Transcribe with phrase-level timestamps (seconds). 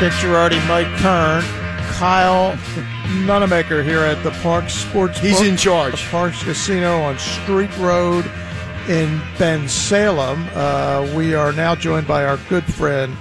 [0.00, 1.42] Dick Gerardi, Mike Kern,
[1.94, 2.52] Kyle
[3.26, 5.18] Nunemaker here at the Parx Sports.
[5.18, 5.90] He's in charge.
[5.90, 8.24] The Parx Casino on Street Road
[8.88, 10.48] in Bensalem.
[10.54, 13.16] Uh, we are now joined by our good friend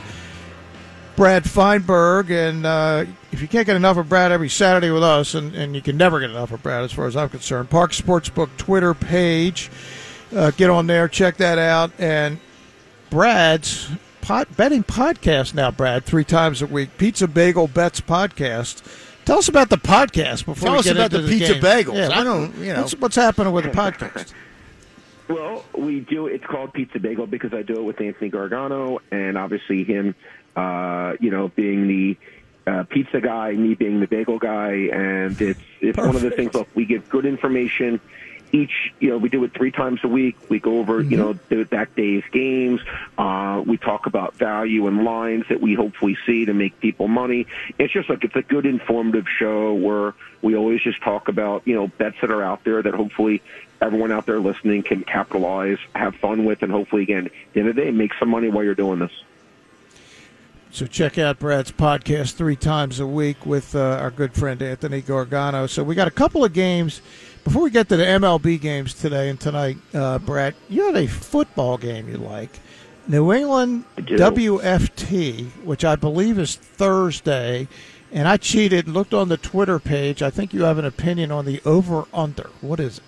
[1.18, 3.04] Brad Feinberg, and uh,
[3.34, 5.98] if you can't get enough of Brad every Saturday with us, and, and you can
[5.98, 9.70] never get enough of Brad as far as I'm concerned, Parx Sportsbook Twitter page,
[10.34, 12.40] uh, get on there, check that out, and
[13.10, 13.90] Brad's
[14.22, 16.98] pod, betting podcast now, Brad, three times a week.
[17.00, 18.84] Pizza Bagel Bets podcast.
[19.26, 21.64] Tell us about the podcast before Tell we us about into the pizza game.
[21.64, 21.96] bagels.
[22.10, 22.82] Yeah, I don't- you know.
[22.82, 24.34] what's, what's happening with the podcast.
[25.28, 26.28] Well, we do.
[26.28, 30.16] It's called Pizza Bagel because I do it with Anthony Gargano, and obviously him,
[30.58, 32.18] uh, you know, being the
[32.66, 36.54] uh, pizza guy, me being the bagel guy, and it's it's one of the things.
[36.54, 38.02] Look, we give good information.
[38.54, 40.38] Each, you know, we do it three times a week.
[40.48, 42.80] We go over, you know, the, that day's games.
[43.18, 47.46] Uh, we talk about value and lines that we hopefully see to make people money.
[47.78, 51.76] It's just like it's a good informative show where we always just talk about, you
[51.76, 53.42] know, bets that are out there that hopefully
[53.82, 57.70] everyone out there listening can capitalize, have fun with, and hopefully, again, at the end
[57.70, 59.12] of the day, make some money while you're doing this.
[60.72, 65.02] So check out Brad's podcast three times a week with uh, our good friend Anthony
[65.02, 65.66] Gargano.
[65.66, 67.02] So we got a couple of games
[67.44, 69.78] before we get to the MLB games today and tonight.
[69.94, 72.60] Uh, Brad, you have a football game you like,
[73.08, 73.86] New England.
[73.98, 77.68] WFT, which I believe is Thursday.
[78.12, 80.22] And I cheated and looked on the Twitter page.
[80.22, 82.50] I think you have an opinion on the over under.
[82.62, 83.04] What is it?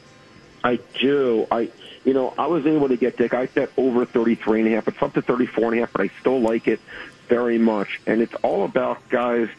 [0.63, 1.47] I do.
[1.51, 1.69] I,
[2.05, 3.33] you know, I was able to get Dick.
[3.33, 4.87] I bet over 33 and a half.
[4.87, 6.79] It's up to 34 and a half, but I still like it
[7.27, 7.99] very much.
[8.07, 9.49] And it's all about guys.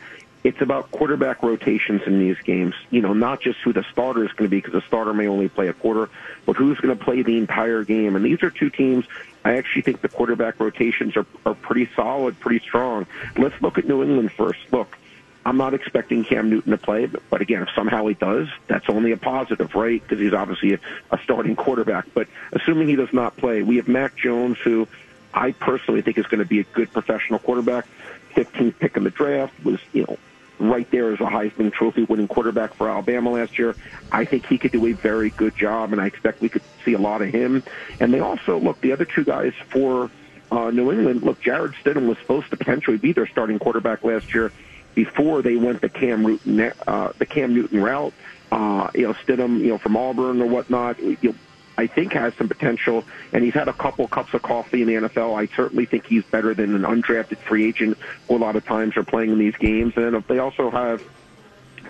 [0.43, 2.75] It's about quarterback rotations in these games.
[2.91, 5.27] You know, not just who the starter is going to be because the starter may
[5.27, 6.09] only play a quarter,
[6.47, 8.17] but who's going to play the entire game.
[8.17, 9.05] And these are two teams.
[9.45, 13.07] I actually think the quarterback rotations are are pretty solid, pretty strong.
[13.37, 14.61] Let's look at New England first.
[14.73, 14.97] Look.
[15.45, 18.89] I'm not expecting Cam Newton to play, but, but again, if somehow he does, that's
[18.89, 20.03] only a positive, right?
[20.03, 20.81] Because he's obviously a,
[21.11, 22.07] a starting quarterback.
[22.13, 24.87] But assuming he does not play, we have Mac Jones, who
[25.33, 27.87] I personally think is going to be a good professional quarterback.
[28.35, 30.19] 15th pick in the draft was, you know,
[30.59, 33.75] right there as a Heisman Trophy winning quarterback for Alabama last year.
[34.13, 36.93] I think he could do a very good job, and I expect we could see
[36.93, 37.63] a lot of him.
[37.99, 40.11] And they also look the other two guys for
[40.53, 41.23] uh, New England.
[41.23, 44.53] Look, Jarrett Stidham was supposed to potentially be their starting quarterback last year
[44.95, 48.13] before they went the Cam Newton uh, the Cam Newton route.
[48.53, 51.01] Uh, you know, Stidham, you know, from Auburn or whatnot.
[51.01, 51.35] You know,
[51.79, 54.95] I think has some potential, and he's had a couple cups of coffee in the
[55.09, 55.39] NFL.
[55.39, 57.97] I certainly think he's better than an undrafted free agent
[58.29, 59.95] who a lot of times are playing in these games.
[59.97, 61.03] And they also have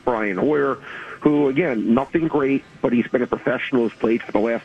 [0.04, 0.76] Brian Hoyer,
[1.20, 4.64] who again, nothing great, but he's been a professional, has played for the last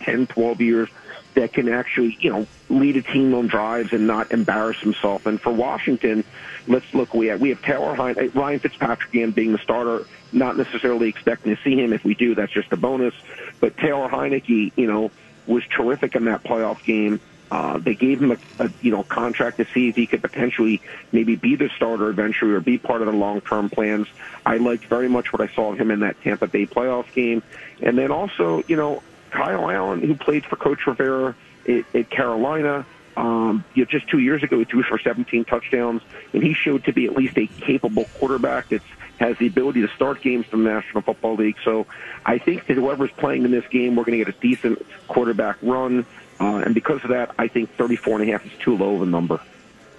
[0.00, 0.88] 10, 12 years
[1.34, 5.26] that can actually, you know, lead a team on drives and not embarrass himself.
[5.26, 6.24] And for Washington,
[6.66, 7.14] let's look.
[7.14, 10.06] We have we have Taylor Hein- Ryan Fitzpatrick again being the starter.
[10.32, 11.92] Not necessarily expecting to see him.
[11.92, 13.14] If we do, that's just a bonus.
[13.60, 15.10] But Taylor Heinicke, you know,
[15.46, 17.20] was terrific in that playoff game.
[17.50, 20.80] Uh, they gave him a, a you know contract to see if he could potentially
[21.10, 24.06] maybe be the starter eventually or be part of the long term plans.
[24.46, 27.42] I liked very much what I saw of him in that Tampa Bay playoff game,
[27.82, 31.34] and then also you know Kyle Allen, who played for Coach Rivera
[31.68, 32.86] at, at Carolina.
[33.16, 36.02] Um, you know, just two years ago, he threw for 17 touchdowns,
[36.32, 38.82] and he showed to be at least a capable quarterback that
[39.18, 41.56] has the ability to start games in the National Football League.
[41.62, 41.86] So
[42.24, 45.58] I think that whoever's playing in this game, we're going to get a decent quarterback
[45.60, 46.06] run.
[46.40, 49.02] Uh, and because of that, I think 34 and a half is too low of
[49.02, 49.40] a number.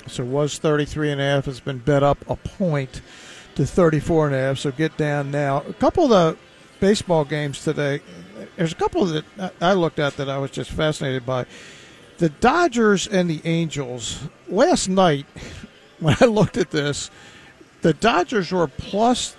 [0.07, 3.01] So was 33 and a half has been bet up a point
[3.55, 4.57] to 34 and a half.
[4.57, 5.61] So get down now.
[5.67, 6.37] A couple of the
[6.79, 8.01] baseball games today.
[8.55, 11.45] There's a couple that I looked at that I was just fascinated by.
[12.17, 14.27] The Dodgers and the Angels.
[14.47, 15.25] Last night,
[15.99, 17.09] when I looked at this,
[17.81, 19.35] the Dodgers were plus,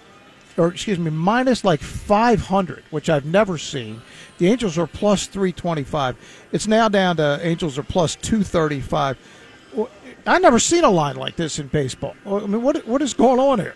[0.56, 4.02] or excuse me, minus like 500, which I've never seen.
[4.38, 6.16] The Angels are plus 325.
[6.50, 9.16] It's now down to Angels are plus 235.
[9.74, 9.90] Well,
[10.26, 12.16] I never seen a line like this in baseball.
[12.26, 13.74] I mean, what what is going on here?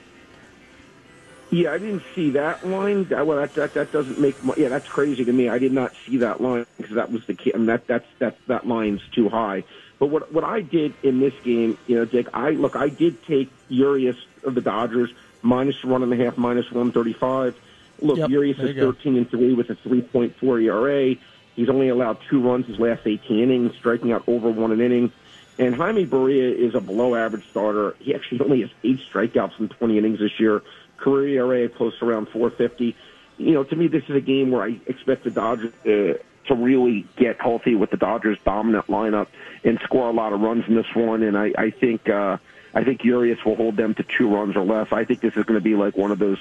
[1.50, 3.04] Yeah, I didn't see that line.
[3.04, 4.43] That, well, that, that that doesn't make.
[4.43, 5.48] mu- Yeah, that's crazy to me.
[5.48, 7.52] I did not see that line because that was the key.
[7.54, 9.62] I mean, that that's that that line's too high.
[9.98, 13.25] But what what I did in this game, you know, Dick, I look, I did
[13.26, 15.10] take Urias of the Dodgers
[15.43, 17.56] minus one and a half, minus one thirty five.
[18.00, 18.93] Look, Yep, Urias is you go.
[18.93, 21.14] thirteen and three with a three point four ERA.
[21.54, 25.12] He's only allowed two runs his last eighteen innings, striking out over one an inning.
[25.58, 27.96] And Jaime Barria is a below average starter.
[28.00, 30.62] He actually only has eight strikeouts in 20 innings this year.
[30.96, 32.96] Career ERA close to around 450.
[33.38, 37.06] You know, to me, this is a game where I expect the Dodgers to really
[37.16, 39.26] get healthy with the Dodgers' dominant lineup
[39.64, 41.22] and score a lot of runs in this one.
[41.22, 42.38] And I, I think uh,
[42.75, 44.88] I think Urias will hold them to two runs or less.
[44.93, 46.38] I think this is going to be like one of those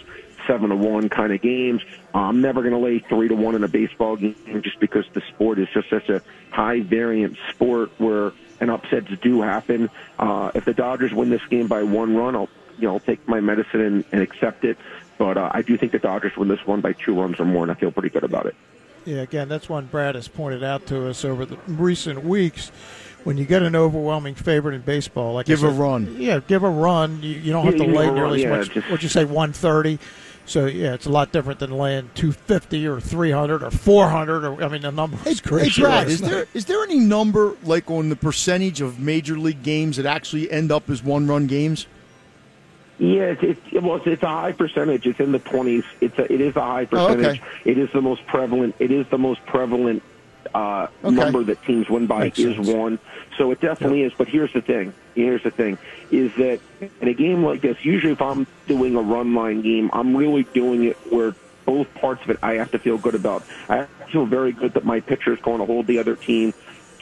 [0.48, 1.82] seven to one kind of games.
[2.14, 5.22] I'm never going to lay three to one in a baseball game just because the
[5.34, 6.22] sport is just such a
[6.52, 9.90] high variant sport where and upsets do happen.
[10.18, 12.50] Uh, if the Dodgers win this game by one run, I'll
[12.80, 14.78] you know I'll take my medicine and, and accept it.
[15.18, 17.64] But uh, I do think the Dodgers win this one by two runs or more,
[17.64, 18.56] and I feel pretty good about it.
[19.06, 22.70] Yeah, again, that's one Brad has pointed out to us over the recent weeks.
[23.24, 26.16] When you get an overwhelming favorite in baseball, like I Give a run.
[26.20, 27.24] Yeah, give a run.
[27.24, 28.74] You, you don't have Yeah, to lay a run, nearly yeah, as much.
[28.76, 29.98] just- What'd you say, one thirty?
[30.48, 34.10] So yeah, it's a lot different than laying two fifty or three hundred or four
[34.10, 34.44] hundred.
[34.46, 35.70] Or I mean, the number Hey, is hey.
[35.82, 39.98] Brad, is there is there any number like on the percentage of major league games
[39.98, 41.88] that actually end up as one run games?
[42.98, 45.06] Yeah, it's, it's well, it's, it's a high percentage.
[45.06, 45.84] It's in the twenties.
[46.00, 47.16] It's a, it is a high Oh, okay.
[47.16, 47.42] percentage.
[47.66, 48.76] It is the most prevalent.
[48.80, 50.02] It is the most prevalent
[50.54, 51.14] uh, Okay.
[51.16, 52.68] number that teams win by Makes is sense.
[52.70, 53.00] one.
[53.38, 54.14] So it definitely is.
[54.18, 54.94] But here's the thing.
[55.14, 55.78] Here's the thing:
[56.10, 56.60] is that
[57.02, 60.44] in a game like this, usually if I'm doing a run line game, I'm really
[60.44, 63.44] doing it where both parts of it I have to feel good about.
[63.68, 66.54] I feel very good that my pitcher is going to hold the other team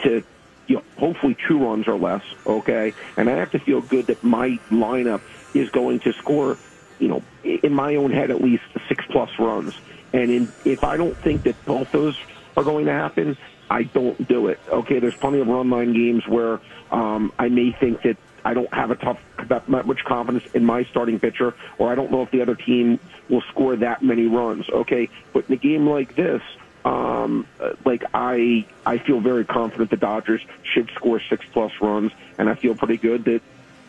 [0.03, 0.23] to
[0.65, 2.93] you know, hopefully two runs or less, okay?
[3.17, 5.19] And I have to feel good that my lineup
[5.53, 6.57] is going to score,
[6.99, 9.73] you know, in my own head at least six plus runs.
[10.13, 12.17] And in, if I don't think that both those
[12.55, 13.37] are going to happen,
[13.69, 14.59] I don't do it.
[14.69, 16.59] Okay, there's plenty of run line games where
[16.91, 20.83] um, I may think that I don't have a tough that much confidence in my
[20.85, 24.69] starting pitcher, or I don't know if the other team will score that many runs.
[24.69, 26.41] Okay, but in a game like this,
[26.85, 27.47] um,
[27.85, 32.55] like I, I feel very confident the Dodgers should score six plus runs, and I
[32.55, 33.41] feel pretty good that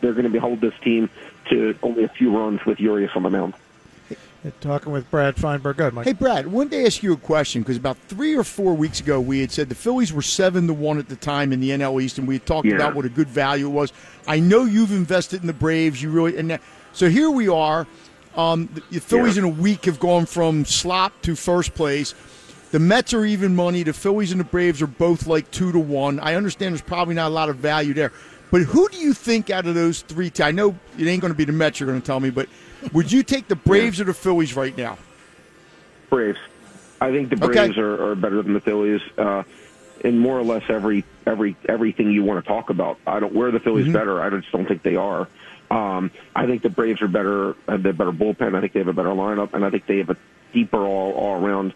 [0.04, 1.08] they're going to be hold this team
[1.48, 3.54] to only a few runs with Urias on the mound.
[4.60, 5.78] Talking with Brad Feinberg.
[5.78, 6.04] Good, Mike.
[6.06, 9.18] Hey Brad, wanted to ask you a question because about three or four weeks ago
[9.18, 12.02] we had said the Phillies were seven to one at the time in the NL
[12.02, 12.74] East, and we had talked Yeah.
[12.74, 13.90] about what a good value it was.
[14.28, 16.02] I know you've invested in the Braves.
[16.02, 16.60] You really and that,
[16.92, 17.86] so here we are.
[18.36, 19.44] Um, the, the Phillies Yeah.
[19.44, 22.14] in a week have gone from slop to first place.
[22.70, 23.82] The Mets are even money.
[23.82, 26.20] The Phillies and the Braves are both like two to one.
[26.20, 28.12] I understand there's probably not a lot of value there,
[28.50, 30.30] but who do you think out of those three?
[30.30, 31.80] Te- I know it ain't going to be the Mets.
[31.80, 32.48] You're going to tell me, but
[32.92, 34.98] would you take the Braves or the Phillies right now?
[36.10, 36.38] Braves.
[37.00, 37.54] I think the Okay.
[37.66, 39.42] Braves are, are better than the Phillies uh,
[40.00, 42.98] in more or less every every everything you want to talk about.
[43.06, 44.20] I don't where are the Phillies better.
[44.22, 45.28] I just don't think they are.
[45.70, 47.56] Um, I think the Braves are better.
[47.68, 48.54] Have the better bullpen.
[48.54, 50.16] I think they have a better lineup, and I think they have a
[50.52, 51.74] deeper all all around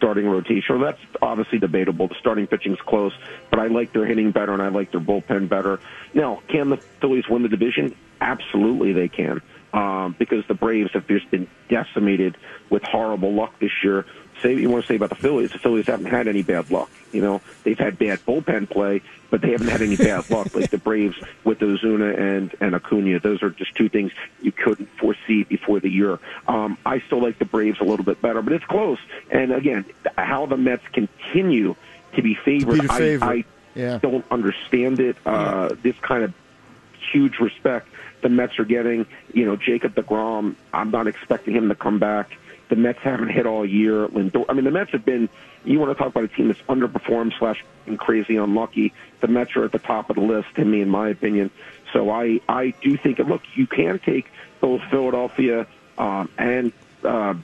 [0.00, 0.80] starting rotation.
[0.80, 2.08] Well, that's obviously debatable.
[2.08, 3.12] The starting pitching's close,
[3.50, 5.78] but I like their hitting better, and I like their bullpen better.
[6.14, 7.94] Now, can the Phillies win the division?
[8.18, 9.42] Absolutely, they can.
[9.72, 12.36] Um, because the Braves have just been decimated
[12.70, 14.04] with horrible luck this year.
[14.42, 15.52] Say what you want to say about the Phillies.
[15.52, 16.90] The Phillies haven't had any bad luck.
[17.12, 20.70] You know, they've had bad bullpen play, but they haven't had any bad luck like
[20.70, 23.20] the Braves with Ozuna and and Acuna.
[23.20, 24.10] Those are just two things
[24.42, 26.18] you couldn't foresee before the year.
[26.48, 28.98] Um, I still like the Braves a little bit better, but it's close.
[29.30, 29.84] And again,
[30.18, 31.76] how the Mets continue
[32.16, 33.22] to be favored, To be favorite.
[33.26, 33.44] I, I
[33.76, 33.98] Yeah.
[34.02, 35.16] don't understand it.
[35.24, 36.32] Uh, This kind of
[37.12, 37.88] huge respect
[38.22, 39.06] the Mets are getting.
[39.32, 42.36] You know, Jacob DeGrom, I'm not expecting him to come back.
[42.68, 44.06] The Mets haven't hit all year.
[44.08, 45.28] Lindor, I mean, the Mets have been.
[45.64, 47.64] You want to talk about a team that's underperformed slash
[47.98, 48.92] crazy unlucky.
[49.20, 51.50] The Mets are at the top of the list, to me, in my opinion.
[51.92, 53.18] So I, I do think.
[53.18, 54.26] Look, you can take
[54.60, 55.66] both Philadelphia
[55.98, 56.72] um, and.
[57.04, 57.34] Uh,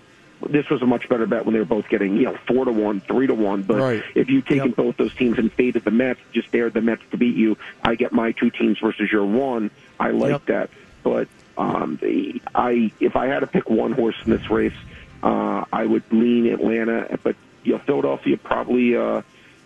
[0.51, 2.71] this was a much better bet when they were both getting, you know, four to
[2.71, 3.63] one, three to one.
[3.63, 4.03] But Right.
[4.15, 4.77] if you've taken Yep.
[4.77, 7.95] both those teams and faded the Mets, just dared the Mets to beat you, I
[7.95, 9.71] get my two teams versus your one.
[10.01, 10.47] I like Yep.
[10.47, 10.71] that.
[11.03, 14.75] But um, the, I, if I had to pick one horse in this race,
[15.23, 17.19] uh, I would lean Atlanta.
[17.23, 18.97] But you know, Philadelphia probably.
[18.97, 19.23] Uh,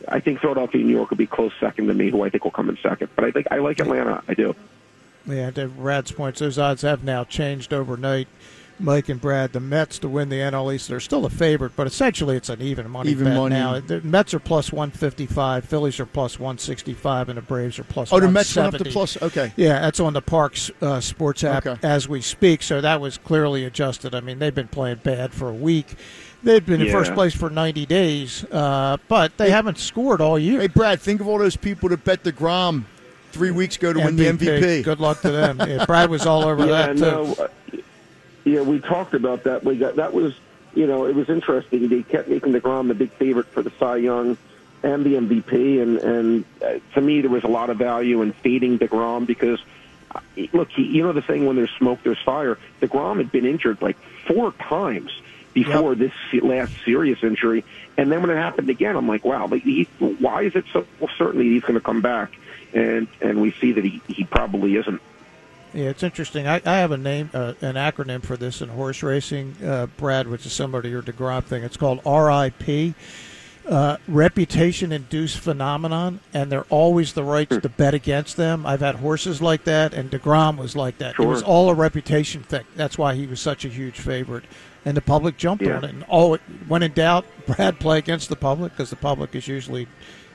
[0.08, 2.44] I think Philadelphia and New York will be close second to me, who I think
[2.44, 3.10] will come in second.
[3.16, 4.22] But I think I like Atlanta.
[4.28, 4.54] I do.
[5.26, 8.26] Yeah, to Brad's points, those odds have now changed overnight.
[8.80, 11.86] Mike and Brad, the Mets to win the NL East, they're still a favorite, but
[11.86, 13.54] essentially it's an even money Even bet money.
[13.54, 13.78] now.
[13.80, 18.20] The Mets are plus 155, Phillies are plus 165, and the Braves are plus Oh,
[18.20, 19.20] the Mets went up to plus.
[19.22, 19.52] Okay.
[19.56, 21.86] Yeah, that's on the Parx uh, Sports app Okay.
[21.86, 22.62] as we speak.
[22.62, 24.14] So that was clearly adjusted.
[24.14, 25.94] I mean, they've been playing bad for a week.
[26.42, 30.60] They've been in first place for 90 days, uh, but they haven't scored all year.
[30.62, 32.84] Hey, Brad, think of all those people that bet deGrom
[33.32, 34.82] three weeks ago to win the MVP.
[34.82, 35.58] Good luck to them.
[35.60, 37.00] Yeah, Brad was all over yeah, that too.
[37.02, 37.48] no,
[38.46, 39.64] uh, yeah, we talked about that.
[39.64, 40.38] We got that was
[40.74, 41.88] you know it was interesting.
[41.88, 44.36] They kept making Degrom the big favorite for the Cy Young
[44.82, 48.32] and the MVP, and and uh, to me there was a lot of value in
[48.32, 49.60] fading Degrom because
[50.14, 50.20] uh,
[50.52, 52.58] look, he, you know the saying when there's smoke there's fire.
[52.80, 55.10] Degrom had been injured like four times
[55.52, 57.64] before this last serious injury,
[57.96, 60.86] and then when it happened again, I'm like, wow, like he, why is it so
[61.18, 62.32] certain that he's going to come back?
[62.72, 65.02] And and we see that he he probably isn't.
[65.72, 66.46] Yeah, it's interesting.
[66.48, 70.26] I, I have a name, uh, an acronym for this in horse racing, uh, Brad,
[70.28, 71.62] which is similar to your Degrom thing.
[71.62, 72.94] It's called RIP,
[73.68, 78.66] uh, reputation induced phenomenon, and they're always the rights to bet against them.
[78.66, 81.14] I've had horses like that, and Degrom was like that.
[81.20, 82.64] It was all a reputation thing.
[82.74, 84.44] That's why he was such a huge favorite,
[84.84, 85.76] and the public jumped Yeah.
[85.76, 85.90] on it.
[85.90, 86.36] And oh,
[86.66, 89.86] when in doubt, Brad play against the public because the public is usually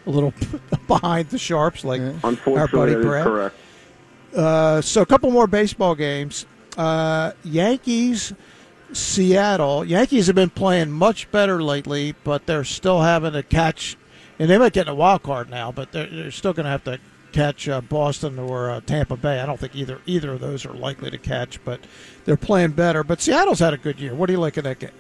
[0.06, 0.34] a little
[0.88, 3.24] behind the sharps, like our buddy Unfortunately, Brad.
[3.26, 3.56] correct.
[4.36, 6.46] Uh, so a couple more baseball games.
[6.78, 8.34] Uh, Yankees,
[8.92, 9.86] Seattle.
[9.86, 13.98] Yankees have been playing much better lately, but they're still having to catch,
[14.38, 16.70] and they might get in a wild card now, but they're, they're still going to
[16.70, 17.00] have to
[17.32, 19.40] catch uh, Boston or uh, Tampa Bay.
[19.40, 21.80] I don't think either either of those are likely to catch, but
[22.26, 23.04] they're playing better.
[23.04, 24.16] But Seattle's had a good year.
[24.16, 24.92] What do you like of that game?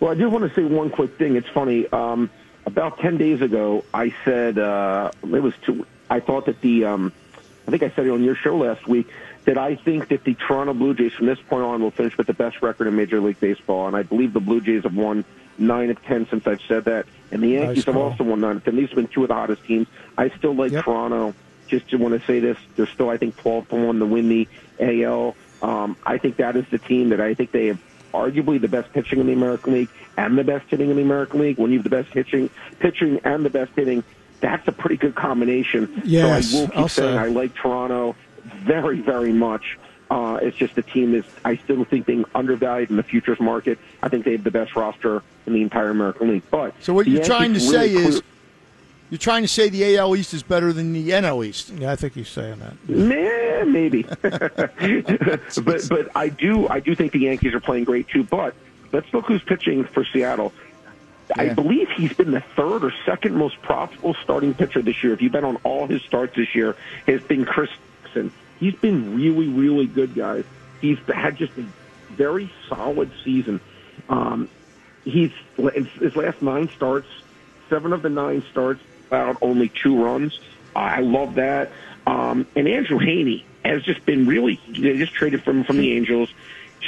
[0.00, 1.36] Well, I do want to say one quick thing.
[1.36, 1.86] It's funny.
[1.88, 2.28] Um,
[2.66, 5.54] about ten days ago, I said uh, it was.
[5.64, 6.84] Two, I thought that the.
[6.86, 7.12] Um,
[7.66, 9.08] I think I said it on your show last week
[9.44, 12.26] that I think that the Toronto Blue Jays from this point on will finish with
[12.26, 15.24] the best record in Major League Baseball, and I believe the Blue Jays have won
[15.58, 18.64] nine of ten since I've said that, and the Yankees have also won nine of
[18.64, 18.76] ten.
[18.76, 19.86] These have been two of the hottest teams.
[20.18, 20.84] I still like Yep.
[20.84, 21.34] Toronto.
[21.68, 24.28] Just to want to say this, they're still I think twelve to one to win
[24.28, 25.34] the AL.
[25.62, 27.80] Um, I think that is the team that I think they have
[28.12, 29.88] arguably the best pitching in the American League
[30.18, 31.56] and the best hitting in the American League.
[31.58, 34.04] When you have the best pitching, pitching and the best hitting,
[34.42, 36.02] that's a pretty good combination.
[36.04, 37.18] Yes, so I will keep I'll saying say.
[37.18, 39.78] I like Toronto very, very much.
[40.10, 43.78] Uh, it's just the team is I still think being undervalued in the futures market.
[44.02, 46.42] I think they have the best roster in the entire American League.
[46.50, 48.22] But So what you're trying to Yankees say really is
[49.08, 51.70] you're trying to say the AL East is better than the NL East.
[51.70, 52.88] Yeah, I think he's saying that.
[52.88, 54.02] Meh, maybe.
[55.62, 58.24] but but I do I do think the Yankees are playing great too.
[58.24, 58.54] But
[58.92, 60.52] let's look who's pitching for Seattle.
[61.36, 65.12] I believe he's been the third or second most profitable starting pitcher this year.
[65.12, 66.76] If you've been on all his starts this year,
[67.06, 67.70] has been Chris
[68.02, 68.32] Flexen.
[68.58, 70.44] He's been really, really good, guys.
[70.80, 71.64] He's had just a
[72.10, 73.60] very solid season.
[74.08, 74.48] Um,
[75.04, 77.08] he's his last nine starts,
[77.68, 80.38] seven of the nine starts allowed only two runs.
[80.74, 81.70] I love that.
[82.06, 84.60] Um, and Andrew Heaney has just been really.
[84.68, 86.32] They just traded from from the Angels.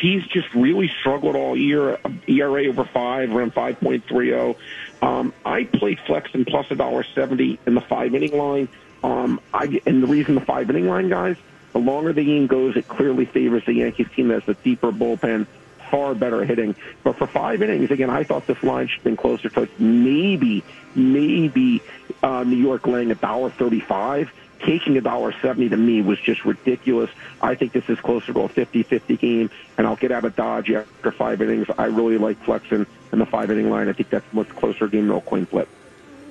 [0.01, 1.99] He's just really struggled all year.
[2.27, 4.57] ERA over five, around five point three zero.
[5.01, 8.69] Um, I played Flexen plus a dollar seventy in the five inning line.
[9.03, 11.37] Um, I and the reason the five inning line, guys,
[11.73, 14.91] the longer the game goes, it clearly favors the Yankees team that has the deeper
[14.91, 15.47] bullpen,
[15.91, 16.75] far better hitting.
[17.03, 20.65] But for five innings, again, I thought this line should have been closer to maybe,
[20.95, 21.83] maybe
[22.25, 24.33] uh, New York laying a dollar thirty-five.
[24.61, 27.11] Taking a dollar seventy to me was just ridiculous.
[27.43, 30.71] I think this is closer to a 50-50 game, and I'll get out of Dodge
[30.71, 31.67] after five innings.
[31.77, 33.89] I really like Flexen in the five inning line.
[33.89, 35.69] I think that's much closer game than a coin flip.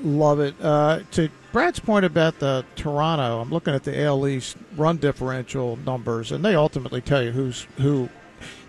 [0.02, 0.56] Love it.
[0.60, 5.78] Uh, to Brad's point about the Toronto, I'm looking at the AL East run differential
[5.78, 8.10] numbers, and they ultimately tell you who's who.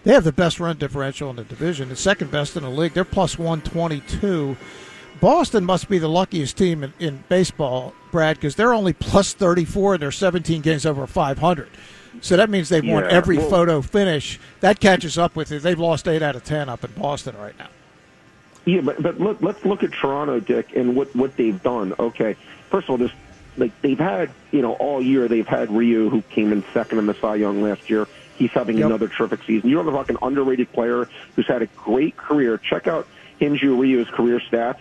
[0.04, 2.92] They have the best run differential in the division, the second best in the league.
[2.92, 4.56] They're plus 122.
[5.20, 9.94] Boston must be the luckiest team in, in baseball, Brad, because they're only plus 34
[9.94, 11.68] and they're 17 games over 500.
[12.20, 14.38] So that means they've won every well- photo finish.
[14.60, 15.62] That catches up with it.
[15.62, 17.68] They've lost eight out of 10 up in Boston right now.
[18.66, 21.92] Yeah, but but look, let's look at Toronto, Dick, and what what they've done.
[21.98, 22.34] Okay,
[22.70, 23.10] first of all, this
[23.58, 27.04] like they've had you know all year they've had Ryu who came in second in
[27.04, 28.08] the Cy Young last year.
[28.38, 28.86] He's having Yep.
[28.86, 29.68] another terrific season.
[29.68, 32.56] You're talking about an underrated player who's had a great career.
[32.56, 33.06] Check out
[33.38, 34.78] Hyun-jin Ryu's career stats.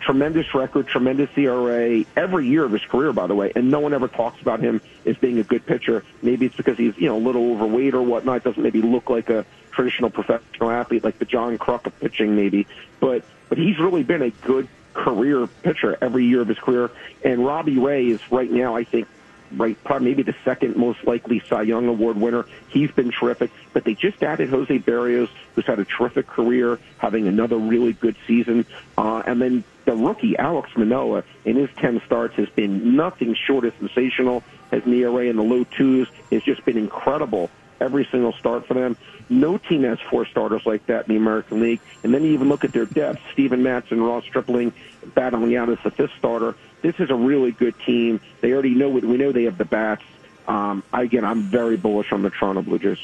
[0.00, 3.92] Tremendous record, tremendous ERA every year of his career, by the way, and no one
[3.92, 6.04] ever talks about him as being a good pitcher.
[6.22, 8.42] Maybe it's because he's you know a little overweight or whatnot.
[8.42, 12.66] Doesn't maybe look like a traditional professional athlete like the John Kruk of pitching, maybe.
[12.98, 16.90] But but he's really been a good career pitcher every year of his career.
[17.24, 19.08] And Robbie Ray is right now, I think,
[19.52, 22.46] right, probably maybe the second most likely Cy Young Award winner.
[22.68, 23.50] He's been terrific.
[23.72, 28.16] But they just added Jose Berrios, who's had a terrific career, having another really good
[28.26, 28.66] season.
[28.96, 33.64] Uh, and then the rookie, Alek Manoah, in his 10 starts has been nothing short
[33.64, 34.42] of sensational.
[34.70, 37.50] His ERA in the low twos has just been incredible.
[37.80, 38.96] every single start for them.
[39.30, 41.80] No team has four starters like that in the American League.
[42.02, 44.72] And then you even look at their depth: Steven Matson, Ross Stripling,
[45.14, 46.54] battling out as the fifth starter.
[46.82, 48.20] This is a really good team.
[48.40, 50.02] They already know we know they have the bats.
[50.46, 52.98] Um, again, I'm very bullish on the Toronto Blue Jays.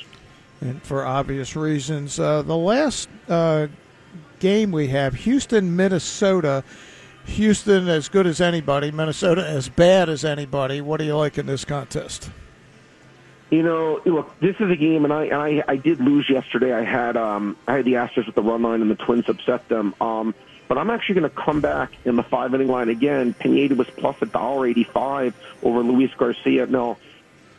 [0.60, 3.68] And for obvious reasons, uh, the last uh,
[4.38, 6.64] game we have, Houston, Minnesota.
[7.26, 10.80] Houston as good as anybody, Minnesota as bad as anybody.
[10.80, 12.30] What do you like in this contest?
[13.50, 16.72] You know, look, this is a game, and I and I, I did lose yesterday.
[16.72, 19.68] I had um I had the Astros with the run line, and the Twins upset
[19.68, 19.94] them.
[20.00, 20.34] Um,
[20.68, 23.34] but I'm actually going to come back in the five inning line again.
[23.34, 26.66] Pineda was plus a dollar eighty five over Luis Garcia.
[26.66, 26.96] No,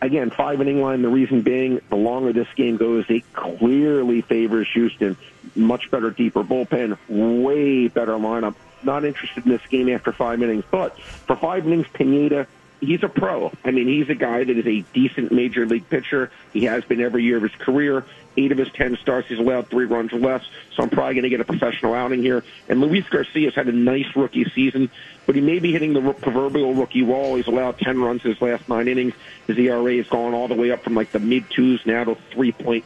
[0.01, 1.01] again, five inning line.
[1.01, 5.15] The reason being, the longer this game goes, it clearly favors Houston.
[5.55, 8.55] Much better, deeper bullpen, way better lineup.
[8.83, 12.47] Not interested in this game after five innings, but for five innings, Pineda
[12.79, 13.51] he's a pro.
[13.63, 16.31] I mean, he's a guy that is a decent major league pitcher.
[16.53, 18.05] He has been every year of his career.
[18.35, 20.43] Eight of his ten starts, he's allowed three runs or less.
[20.75, 22.43] So I'm probably going to get a professional outing here.
[22.69, 24.91] And Luis Garcia's had a nice rookie season,
[25.25, 27.35] but he may be hitting the proverbial rookie wall.
[27.35, 29.13] He's allowed ten runs his last nine innings.
[29.47, 32.15] His ERA has gone all the way up from like the mid twos now to
[32.33, 32.83] 3.50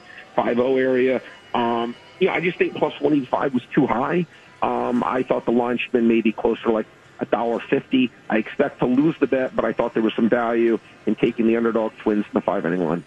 [0.79, 1.21] area.
[1.53, 4.25] Um, yeah, I just think plus 185 was too high.
[4.61, 6.85] Um, I thought the line should have been maybe closer like
[7.19, 8.11] a dollar fifty.
[8.29, 11.47] I expect to lose the bet, but I thought there was some value in taking
[11.47, 13.03] the underdog Twins in the five inning line.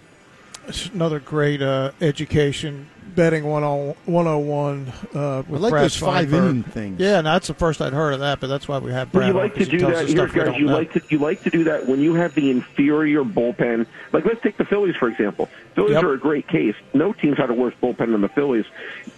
[0.69, 6.51] It's another great uh, education betting 101 uh, with I like Brad those five Feinberg.
[6.51, 6.99] inning things.
[7.01, 9.19] Yeah, and that's the first I'd heard of that, but that's why we have But
[9.21, 9.29] Brad.
[9.29, 10.57] you like to do that, us you stuff guys.
[10.59, 10.73] You know.
[10.73, 13.87] like to you like to do that when you have the inferior bullpen.
[14.13, 15.49] Like let's take the Phillies for example.
[15.75, 16.03] Phillies Yep.
[16.05, 16.75] are a great case.
[16.93, 18.65] No team's had a worse bullpen than the Phillies.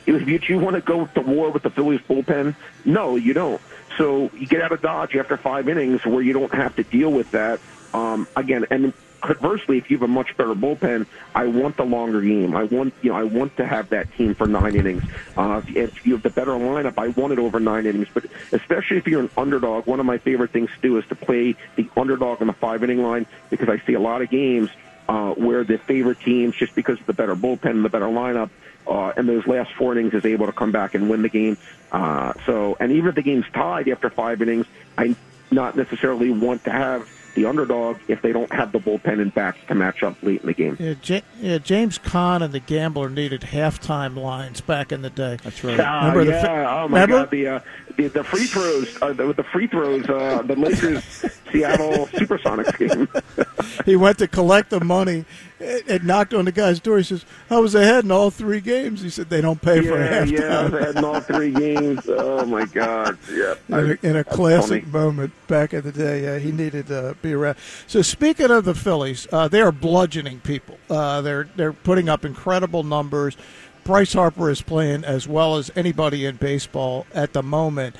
[0.06, 3.60] If you, you want to go to war with the Phillies bullpen, no, you don't.
[3.96, 7.10] So you get out of Dodge after five innings where you don't have to deal
[7.10, 7.60] with that.
[7.94, 12.20] Um, again, and conversely, if you have a much better bullpen, I want the longer
[12.20, 12.56] game.
[12.56, 15.02] I want you know I want to have that team for nine innings.
[15.36, 18.08] Uh, if, you have the better lineup, I want it over nine innings.
[18.12, 21.14] But especially if you're an underdog, one of my favorite things to do is to
[21.14, 24.70] play the underdog in the five inning line because I see a lot of games
[25.08, 28.50] uh, where the favorite teams, just because of the better bullpen and the better lineup,
[28.86, 31.56] uh, and those last four innings is able to come back and win the game.
[31.92, 35.16] Uh, so, and even if the game's tied after five innings, I
[35.50, 39.58] not necessarily want to have the underdog if they don't have the bullpen and bats
[39.68, 40.76] to match up late in the game.
[40.80, 45.38] Yeah, Ja- yeah, James Caan and the Gambler needed halftime lines back in the day.
[45.44, 45.78] That's right.
[45.78, 46.42] Ah, Remember the yeah.
[46.42, 47.18] fi- oh my remember?
[47.20, 47.30] God.
[47.30, 47.60] The, uh,
[47.96, 49.00] the the free throws.
[49.00, 50.08] Uh, the, the free throws.
[50.08, 51.04] Uh, the Lakers
[51.52, 53.08] Seattle SuperSonics game.
[53.84, 55.24] he went to collect the money
[55.60, 56.98] and, knocked on the guy's door.
[56.98, 59.98] He says, "I was ahead in all three games." He said, "They don't pay for
[59.98, 60.68] half." yeah, halftime." yeah.
[60.68, 62.00] They had in all three games.
[62.18, 63.18] Oh my God.
[63.30, 63.54] Yeah.
[63.68, 64.92] in a, in a classic funny.
[64.92, 66.22] moment back in the day.
[66.22, 67.56] Yeah, he needed to be around.
[67.86, 70.78] So speaking of the Phillies, uh, they are bludgeoning people.
[70.90, 73.36] Uh, they're they're putting up incredible numbers.
[73.86, 77.94] Bryce Harper is playing as well as anybody in baseball at the moment.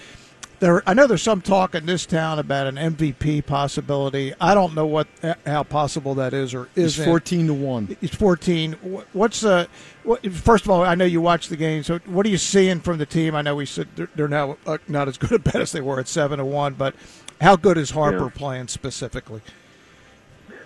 [0.58, 4.32] There, I know there's some talk in this town about an MVP possibility.
[4.40, 5.06] I don't know what
[5.44, 7.04] how possible that is or isn't.
[7.04, 7.94] fourteen to one.
[8.00, 8.72] He's 14.
[9.12, 9.66] What's uh,
[10.02, 11.82] what, first of all, I know you watch the game.
[11.82, 13.34] So, what are you seeing from the team?
[13.34, 15.82] I know we said they're, they're now uh, not as good a bet as they
[15.82, 16.94] were at seven to one, but
[17.40, 18.30] how good is Harper Yeah.
[18.34, 19.42] playing specifically?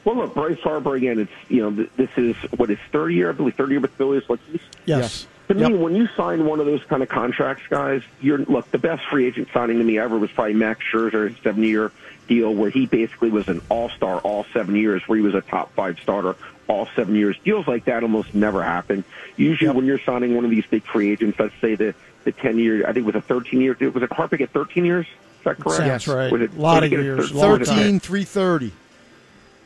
[0.05, 1.19] Well, look, Bryce Harper again.
[1.19, 3.93] It's you know th- this is what his third year, I believe, third year with
[3.93, 4.23] Phillies.
[4.29, 5.27] Like he's Yes.
[5.49, 5.73] To me, Yep.
[5.81, 9.27] when you sign one of those kind of contracts, guys, you're look the best free
[9.27, 11.91] agent signing to me ever was probably Max Scherzer, seven year
[12.29, 15.41] deal where he basically was an all star all seven years, where he was a
[15.41, 16.37] top five starter
[16.69, 17.37] all seven years.
[17.45, 19.03] Deals like that almost never happen.
[19.37, 19.75] Usually, Yep.
[19.77, 22.85] when you're signing one of these big free agents, let's say the the ten year,
[22.85, 23.75] I think it was a thirteen year.
[23.75, 23.91] Deal.
[23.91, 25.07] Was it Harper get thirteen years?
[25.07, 25.79] Is that correct?
[25.79, 26.31] Sounds right.
[26.31, 27.59] Was it- A lot of years, thir- long.
[27.65, 28.73] Thirteen three thirty.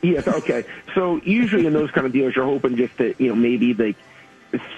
[0.04, 0.64] Yes, okay.
[0.94, 3.96] So usually in those kind of deals, you're hoping just that you know maybe like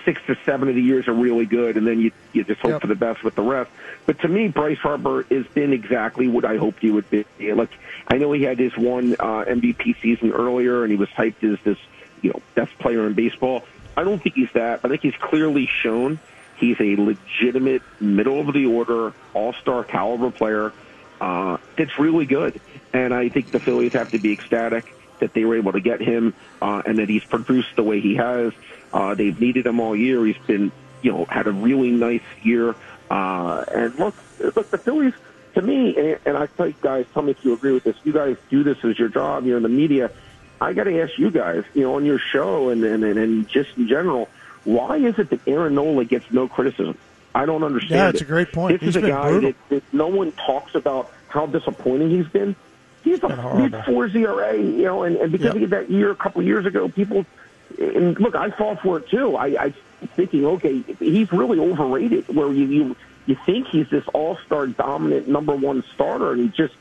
[0.04, 2.70] six to seven of the years are really good, and then you you just hope
[2.72, 2.80] Yep.
[2.82, 3.70] for the best with the rest.
[4.06, 7.24] But to me, Bryce Harper has been exactly what I hoped he would be.
[7.40, 7.70] Like
[8.08, 11.58] I know he had his one uh, MVP season earlier, and he was hyped as
[11.64, 11.78] this
[12.22, 13.64] you know best player in baseball.
[13.96, 14.80] I don't think he's that.
[14.84, 16.20] I think he's clearly shown
[16.56, 20.72] he's a legitimate middle of the order all star caliber player
[21.20, 22.60] uh, that's really good.
[22.92, 26.00] And I think the Phillies have to be ecstatic that they were able to get
[26.00, 28.52] him uh, and that he's produced the way he has.
[28.92, 30.24] Uh, they've needed him all year.
[30.24, 32.74] He's been, you know, had a really nice year.
[33.10, 35.14] Uh, and look, look, the Phillies,
[35.54, 37.96] to me, and, and I tell you guys, tell me if you agree with this.
[38.04, 39.44] You guys do this as your job.
[39.44, 40.10] You're in the media.
[40.60, 43.76] I got to ask you guys, you know, on your show and, and, and, just
[43.76, 44.28] in general,
[44.64, 46.96] why is it that Aaron Nola gets no criticism?
[47.34, 47.98] I don't understand.
[47.98, 48.24] Yeah, it's it.
[48.24, 48.80] a great point.
[48.80, 52.56] This is a guy that, that no one talks about how disappointing he's been.
[53.06, 55.62] He's a mid four ERA, you know, and, and because Yep.
[55.62, 57.24] of that year a couple of years ago, people
[57.78, 59.36] and look, I fall for it too.
[59.36, 59.74] I, I
[60.16, 62.26] thinking, okay, he's really overrated.
[62.34, 66.48] Where you you, you think he's this all star dominant number one starter, and he
[66.48, 66.74] just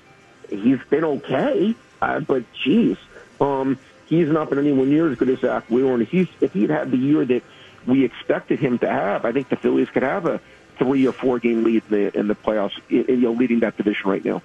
[0.49, 1.75] he's been okay.
[2.01, 2.97] Uh, but geez,
[3.39, 5.93] um, he's not been anywhere near as good as Zack Wheeler.
[5.93, 7.43] And if he's if he'd had the year that
[7.85, 10.41] we expected him to have, I think the Phillies could have a
[10.79, 14.09] three or four game lead in the, in the playoffs, you know, leading that division
[14.09, 14.41] right now.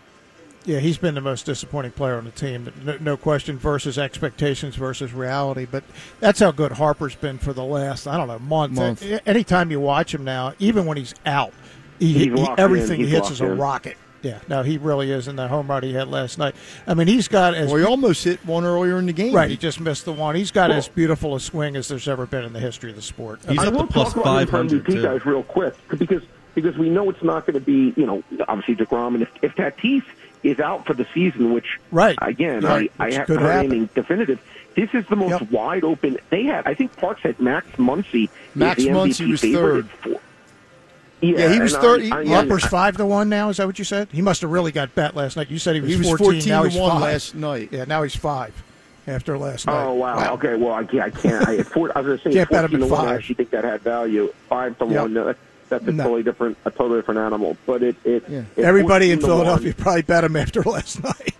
[0.66, 3.57] Yeah, he's been the most disappointing player on the team, no, no, question.
[3.59, 5.83] Versus expectations versus reality, but
[6.20, 8.73] that's how good Harper's been for the last I don't know month.
[8.73, 9.03] month.
[9.27, 11.55] Anytime you watch him now, even when he's out,
[11.99, 13.07] he, He's he, everything in.
[13.07, 13.59] he hits is a in.
[13.59, 13.96] rocket.
[14.23, 15.29] Yeah, no, he really is.
[15.29, 16.55] in that home run he had last night.
[16.87, 19.35] I mean, he's got as Well, he almost hit one earlier in the game.
[19.35, 19.49] right.
[19.49, 20.35] He just missed the one.
[20.35, 22.96] He's got Well- as beautiful a swing as there's ever been in the history of
[22.96, 23.40] the sport.
[23.49, 25.03] He's I up will to plus talk about 500, MVP too.
[25.03, 26.23] guys real quick because
[26.55, 29.55] because we know it's not going to be you know obviously Degrom and if, if
[29.55, 30.03] Tatis
[30.42, 32.16] is out for the season, which Right.
[32.22, 32.90] again Right.
[32.98, 34.38] I I haven't could heard anything definitive.
[34.74, 35.50] This is the most Yep.
[35.50, 36.66] wide open they had.
[36.66, 38.29] I think Parx had Max Muncy.
[38.55, 39.88] Max the Muncy MVP was third.
[41.20, 42.00] Yeah, Yeah, he was third.
[42.11, 43.50] I- He- I- five to one now.
[43.50, 44.09] Is that what you said?
[44.11, 45.50] He must have really got bet last night.
[45.50, 47.00] You said he was, He was 14, 14 now to he's 1 five.
[47.03, 47.68] last night.
[47.72, 48.55] Yeah, now he's five
[49.07, 49.85] after last oh, night.
[49.85, 50.35] Oh wow.
[50.35, 50.55] Okay.
[50.55, 51.03] Well, I can't.
[51.03, 52.98] I, can't, I, four, I was going to say Can't bet him fourteen to at
[52.98, 53.09] one.
[53.09, 54.33] I actually think that had value.
[54.48, 55.00] Five to Yep.
[55.03, 55.12] one.
[55.12, 55.37] No, that-
[55.70, 56.04] that's a No.
[56.04, 57.56] totally different, a totally different animal.
[57.66, 58.42] But it, it Yeah.
[58.59, 61.35] at Everybody in 14 to one, Philadelphia probably bet him after last night.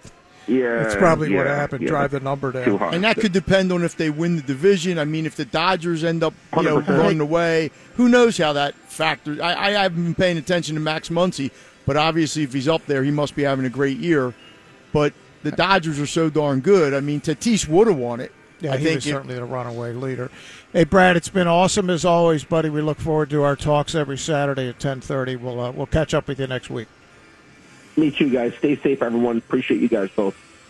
[0.47, 1.83] Yeah, That's probably what happened.
[1.83, 2.95] yeah, Drive the number down.
[2.95, 4.99] And that could depend on if they win the division.
[4.99, 6.99] I mean, if the Dodgers end up, you know, 100%.
[6.99, 9.39] running away, who knows how that factors?
[9.39, 11.53] I, I haven't been paying attention to Max Muncy,
[11.87, 14.35] but obviously, if he's up there, he must be having a great year.
[14.93, 15.13] But
[15.45, 16.95] the Dodgers are so darn good.
[16.95, 18.33] I mean, Tatis would have won it.
[18.61, 20.31] Yeah, I he think was it- certainly the runaway leader.
[20.73, 22.69] Hey, Brad, it's been awesome as always, buddy.
[22.71, 25.37] We look forward to our talks every Saturday at ten thirty.
[25.37, 26.89] We'll uh, we'll catch up with you next week.
[27.97, 28.55] Me too, guys.
[28.59, 29.39] Stay safe, everyone.
[29.39, 30.37] Appreciate you guys both.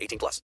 [0.00, 0.42] 18 plus.